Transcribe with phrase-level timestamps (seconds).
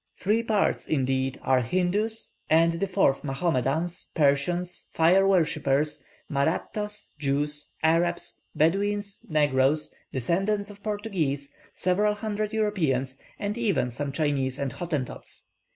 [0.17, 8.41] Three parts, indeed, are Hindoos, and the fourth Mahomedans, Persians, Fire worshippers, Mahrattas, Jews, Arabs,
[8.55, 15.49] Bedouins, Negroes, descendants of Portuguese, several hundred Europeans, and even some Chinese and Hottentots.